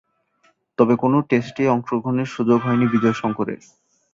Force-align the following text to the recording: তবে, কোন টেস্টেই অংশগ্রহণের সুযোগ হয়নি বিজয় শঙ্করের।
তবে, 0.77 0.93
কোন 0.95 1.13
টেস্টেই 1.21 1.67
অংশগ্রহণের 1.67 2.27
সুযোগ 2.27 2.59
হয়নি 2.61 2.85
বিজয় 2.87 3.15
শঙ্করের। 3.21 3.59